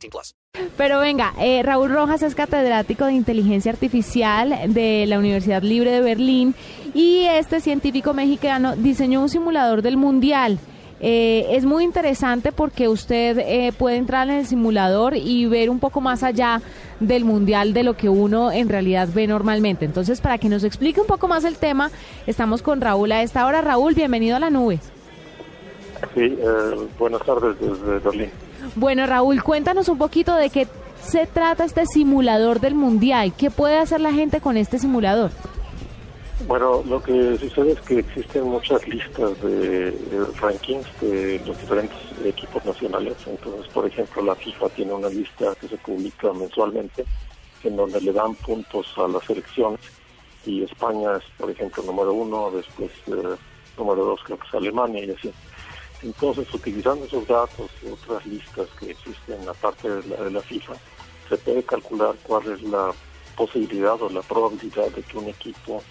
[0.00, 0.34] 18 plus.
[0.76, 6.00] Pero venga, eh, Raúl Rojas es catedrático de inteligencia artificial de la Universidad Libre de
[6.00, 6.54] Berlín
[6.94, 10.58] y este científico mexicano diseñó un simulador del mundial.
[11.02, 15.78] Eh, es muy interesante porque usted eh, puede entrar en el simulador y ver un
[15.78, 16.60] poco más allá
[16.98, 19.86] del mundial de lo que uno en realidad ve normalmente.
[19.86, 21.90] Entonces, para que nos explique un poco más el tema,
[22.26, 23.62] estamos con Raúl a esta hora.
[23.62, 24.78] Raúl, bienvenido a la nube.
[26.14, 28.30] Sí, eh, buenas tardes desde Berlín.
[28.76, 30.66] Bueno, Raúl, cuéntanos un poquito de qué
[31.02, 33.32] se trata este simulador del mundial.
[33.36, 35.30] ¿Qué puede hacer la gente con este simulador?
[36.46, 39.94] Bueno, lo que sucede es que existen muchas listas de,
[40.40, 43.14] rankings de los diferentes equipos nacionales.
[43.26, 47.04] Entonces, por ejemplo, la FIFA tiene una lista que se publica mensualmente
[47.62, 49.80] en donde le dan puntos a las selecciones
[50.46, 53.36] y España es, por ejemplo, número uno, después eh,
[53.76, 55.32] número dos creo que es Alemania y así.
[56.02, 60.72] Entonces, utilizando esos datos y otras listas que existen aparte de la, de la FIFA,
[61.28, 62.92] se puede calcular cuál es la
[63.36, 65.82] posibilidad o la probabilidad de que un equipo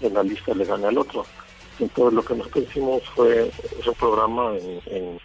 [0.00, 1.24] en la lista le gane al otro.
[1.78, 5.20] Entonces lo que nosotros hicimos fue es un programa en, en,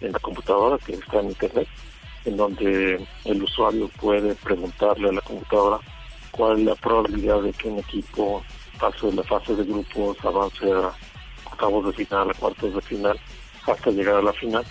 [0.00, 1.68] en la computadora que está en internet,
[2.24, 5.80] en donde el usuario puede preguntarle a la computadora
[6.32, 8.42] cuál es la probabilidad de que un equipo
[8.78, 10.92] pase de la fase de grupos, avance a
[11.50, 13.20] octavos de final, a cuartos de final,
[13.66, 14.64] hasta llegar a la final,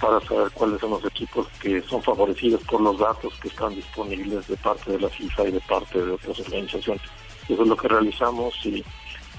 [0.00, 4.46] para saber cuáles son los equipos que son favorecidos por los datos que están disponibles
[4.46, 7.02] de parte de la FIFA y de parte de otras organizaciones.
[7.48, 8.84] Eso es lo que realizamos y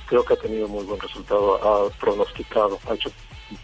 [0.07, 1.87] creo que ha tenido muy buen resultado.
[1.87, 3.11] Ha pronosticado, ha hecho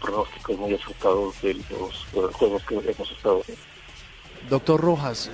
[0.00, 3.42] pronósticos muy acertados de los, juegos que hemos estado.
[4.48, 5.30] Doctor Rojas,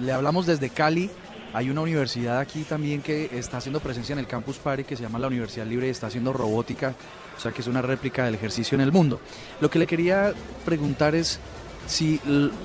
[0.00, 1.10] le hablamos desde Cali.
[1.54, 5.02] Hay una universidad aquí también que está haciendo presencia en el Campus Party que se
[5.02, 6.94] llama la Universidad Libre y está haciendo robótica,
[7.36, 9.20] o sea que es una réplica del ejercicio en el mundo.
[9.60, 10.32] Lo que le quería
[10.64, 11.38] preguntar es
[11.86, 12.20] si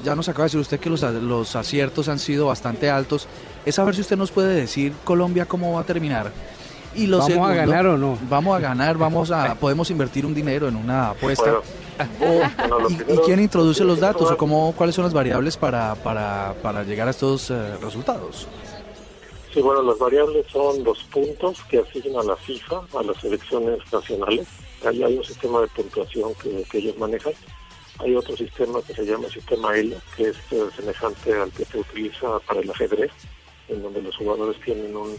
[0.05, 3.27] ya nos acaba de decir usted que los, los aciertos han sido bastante altos,
[3.65, 6.31] es saber si usted nos puede decir Colombia cómo va a terminar.
[6.95, 8.17] Y lo ¿Vamos segundo, a ganar o no?
[8.29, 11.61] Vamos a ganar, vamos a, podemos invertir un dinero en una apuesta.
[12.17, 15.57] Bueno, bueno, lo ¿Y, quién introduce lo los datos o cómo, cuáles son las variables
[15.57, 18.47] para, para, para llegar a estos eh, resultados?
[19.57, 24.47] Sí, bueno, las variables son los puntos que asignan la FIFA a las selecciones nacionales.
[24.85, 27.33] Ahí hay un sistema de puntuación que, ellos manejan.
[27.97, 31.79] Hay otro sistema que se llama sistema ELO, que es eh, semejante al que se
[31.79, 33.11] utiliza para el ajedrez,
[33.67, 35.17] en donde los jugadores tienen un,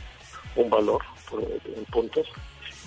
[0.54, 1.02] un valor
[1.76, 2.28] en puntos.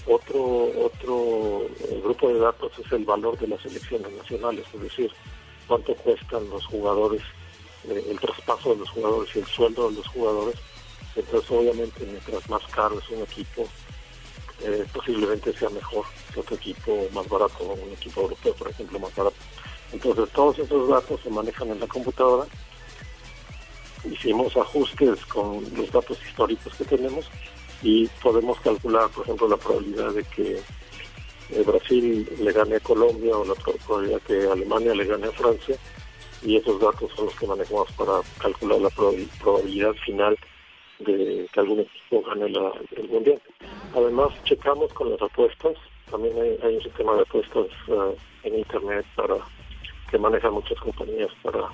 [0.06, 5.12] Otro, otro eh, grupo de datos es el valor de las selecciones nacionales, es decir,
[5.68, 7.22] cuánto cuestan los jugadores,
[7.90, 10.56] eh, el traspaso de los jugadores y el sueldo de los jugadores.
[11.16, 13.68] Entonces, obviamente, mientras más caro es un equipo,
[14.64, 19.14] eh, posiblemente sea mejor que otro equipo más barato, un equipo europeo, por ejemplo, más
[19.16, 19.36] barato.
[19.92, 22.48] Entonces, todos esos datos se manejan en la computadora.
[24.10, 27.30] Hicimos ajustes con los datos históricos que tenemos
[27.84, 30.54] y podemos calcular, por ejemplo, la probabilidad de que
[31.50, 35.32] eh, Brasil le gane a Colombia o la pro- probabilidad que Alemania le gane a
[35.32, 35.76] Francia
[36.44, 40.38] y esos datos son los que manejamos para calcular la probabil- probabilidad final
[41.04, 43.42] de que algún equipo gane la- el mundial.
[43.96, 45.74] Además, checamos con las apuestas.
[46.10, 49.36] También hay, hay un sistema de apuestas eh, en internet para
[50.10, 51.70] que manejan muchas compañías para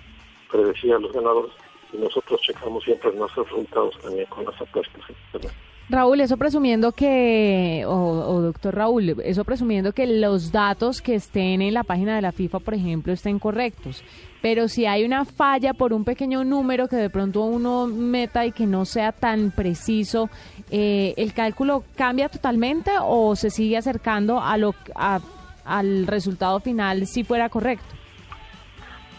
[0.51, 1.51] predecir a los ganadores
[1.93, 5.53] y nosotros checamos siempre nuestros resultados también con las apuestas en internet.
[5.89, 11.61] Raúl, eso presumiendo que, o, o doctor Raúl, eso presumiendo que los datos que estén
[11.61, 14.03] en la página de la FIFA, por ejemplo, estén correctos.
[14.41, 18.51] Pero si hay una falla por un pequeño número que de pronto uno meta y
[18.51, 20.29] que no sea tan preciso,
[20.71, 25.21] eh, ¿el cálculo cambia totalmente o se sigue acercando a lo, a-
[25.63, 27.85] al resultado final si fuera correcto?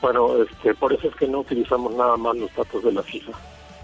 [0.02, 3.32] Bueno, este, por eso es que no utilizamos nada más los datos de la FIFA.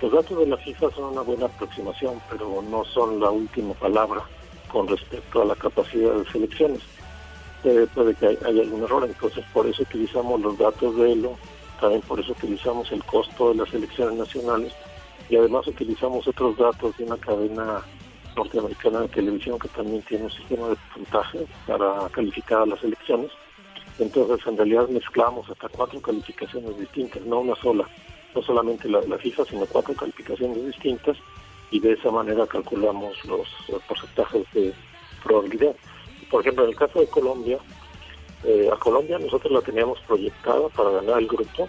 [0.05, 4.21] Los datos de la FIFA son una buena aproximación, pero no son la última palabra
[4.71, 6.83] con respecto a la capacidad de selecciones.
[7.65, 11.39] Eh, puede que hay- haya algún error, entonces por eso utilizamos los datos de ELO,
[11.81, 14.75] también por eso utilizamos el costo de las selecciones nacionales
[15.31, 17.81] y además utilizamos otros datos de una cadena
[18.37, 23.31] norteamericana de televisión que también tiene un sistema de puntaje para calificar a las elecciones
[23.99, 27.89] Entonces, en realidad mezclamos hasta cuatro calificaciones distintas, no una sola,
[28.35, 31.17] no solamente la, la FIFA, sino cuatro calificaciones distintas,
[31.71, 33.49] y de esa manera calculamos los,
[33.89, 34.73] porcentajes de
[35.25, 35.75] probabilidad.
[36.31, 37.59] Por ejemplo, en el caso de Colombia,
[38.45, 41.67] eh, a Colombia nosotros la teníamos proyectada para ganar el grupo,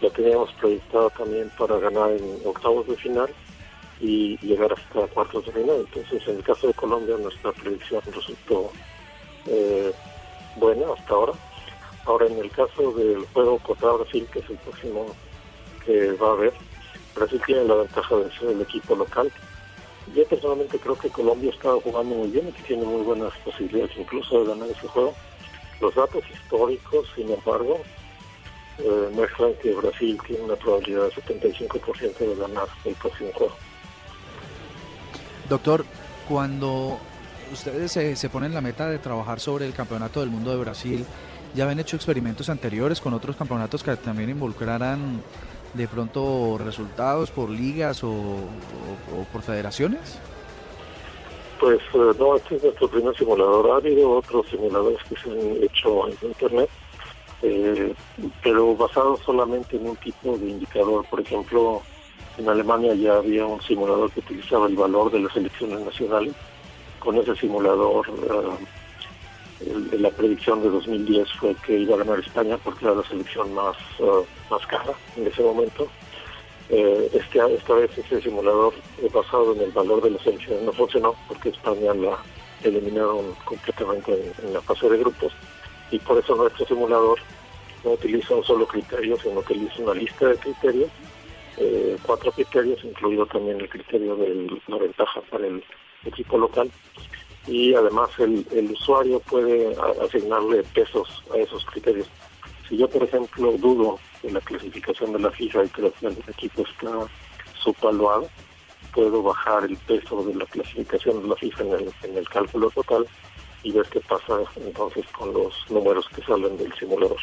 [0.00, 3.28] la teníamos proyectada también para ganar en octavos de final
[4.00, 5.76] y llegar hasta cuartos de final.
[5.80, 8.70] Entonces, en el caso de Colombia, nuestra predicción resultó
[9.46, 9.92] eh,
[10.56, 11.32] buena hasta ahora.
[12.06, 15.06] Ahora, en el caso del juego contra Brasil, que es el próximo
[15.84, 16.52] que va a haber,
[17.14, 19.30] Brasil tiene la ventaja de ser el equipo local.
[20.14, 23.96] Yo personalmente creo que Colombia está jugando muy bien y que tiene muy buenas posibilidades
[23.96, 25.14] incluso de ganar ese juego.
[25.80, 27.80] Los datos históricos, sin embargo,
[28.78, 33.54] eh, muestran que Brasil tiene una probabilidad de 75% de ganar el próximo juego.
[35.48, 35.84] Doctor,
[36.28, 36.98] cuando
[37.52, 41.06] ustedes se, se, ponen la meta de trabajar sobre el Campeonato del Mundo de Brasil,
[41.54, 45.22] ¿ya habían hecho experimentos anteriores con otros campeonatos que también involucraran
[45.74, 50.18] de pronto resultados por ligas o, o, por federaciones?
[51.60, 53.70] Pues uh, no, este es nuestro primer simulador.
[53.70, 56.70] Ha habido otros simuladores que se han hecho en Internet,
[57.42, 57.94] eh,
[58.42, 61.04] pero basados solamente en un tipo de indicador.
[61.08, 61.82] Por ejemplo,
[62.38, 66.34] en Alemania ya había un simulador que utilizaba el valor de las elecciones nacionales.
[67.00, 68.56] Con ese simulador, uh,
[69.98, 73.76] la predicción de 2010 fue que iba a ganar España porque era la selección más,
[73.98, 75.88] uh, más cara en ese momento.
[76.70, 78.72] Eh, este, esta vez ese simulador
[79.12, 82.18] basado en el valor de las elecciones no funcionó porque España la
[82.62, 85.32] eliminaron completamente en, en, la fase de grupos
[85.90, 87.18] y por eso nuestro simulador
[87.84, 90.90] no utiliza un solo criterio sino que utiliza una lista de criterios
[91.58, 95.62] eh, cuatro criterios incluido también el criterio de la ventaja para el
[96.06, 96.70] equipo local
[97.46, 102.08] y además el, el usuario puede asignarle pesos a esos criterios
[102.68, 106.62] si yo por ejemplo dudo de la clasificación de la FIFA y que el equipo
[106.62, 106.90] está
[107.62, 108.28] subvaluado,
[108.92, 112.70] puedo bajar el peso de la clasificación de la FIFA en el, en el cálculo
[112.70, 113.06] total
[113.62, 117.18] y ver qué pasa entonces con los números que salen del simulador.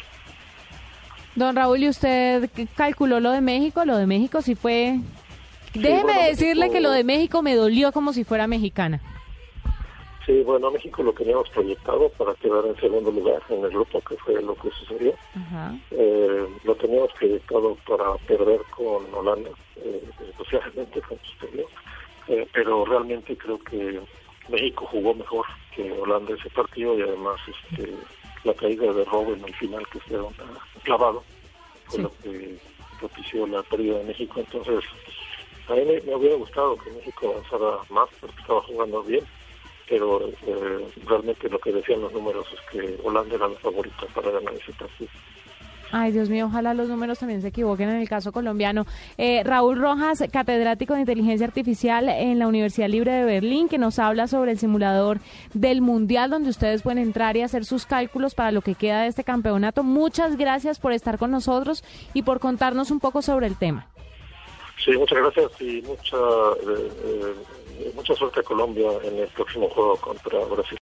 [1.35, 3.85] Don Raúl, ¿y usted calculó lo de México?
[3.85, 4.99] Lo de México sí fue...
[5.73, 6.73] Sí, Déjeme bueno, decirle México...
[6.73, 8.99] que lo de México me dolió como si fuera mexicana.
[10.31, 13.99] Sí, bueno, a México lo teníamos proyectado para quedar en segundo lugar en el grupo,
[13.99, 15.11] que fue lo que sucedió.
[15.11, 15.81] Uh -huh.
[15.91, 20.01] eh, lo teníamos proyectado para perder con Holanda, eh,
[20.37, 21.67] con sucedió.
[22.29, 23.99] Eh, pero realmente creo que
[24.47, 25.45] México jugó mejor
[25.75, 27.93] que Holanda ese partido y además este,
[28.45, 30.17] la caída de Robo en el final que fue
[30.83, 31.23] clavado
[31.87, 32.01] fue sí.
[32.03, 32.57] lo que
[32.99, 34.39] propició la pérdida de México.
[34.39, 34.81] Entonces,
[35.67, 39.25] a mí me, me hubiera gustado que México avanzara más porque estaba jugando bien
[39.89, 44.31] pero eh, realmente lo que decían los números es que Holanda era la favorita para
[44.31, 45.09] ganar ese partido.
[45.93, 48.85] Ay, Dios mío, ojalá los números también se equivoquen en el caso colombiano.
[49.17, 53.99] Eh, Raúl Rojas, catedrático de Inteligencia Artificial en la Universidad Libre de Berlín, que nos
[53.99, 55.19] habla sobre el simulador
[55.53, 59.09] del Mundial, donde ustedes pueden entrar y hacer sus cálculos para lo que queda de
[59.09, 59.83] este campeonato.
[59.83, 61.83] Muchas gracias por estar con nosotros
[62.13, 63.87] y por contarnos un poco sobre el tema.
[64.83, 67.33] Sí, muchas gracias y mucha, eh, eh,
[67.93, 70.79] mucha suerte Colombia en el próximo juego contra Brasil.